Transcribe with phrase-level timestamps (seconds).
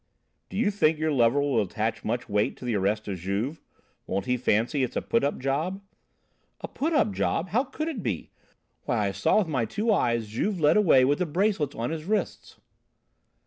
[0.49, 3.61] "Do you think your lover will attach much weight to the arrest of Juve?
[4.07, 5.79] Won't he fancy it's a put up job?"
[6.61, 7.49] "A put up job!
[7.49, 8.31] How could it be?
[8.85, 12.05] Why, I saw with my two eyes Juve led away with the bracelets on his
[12.05, 12.59] wrists."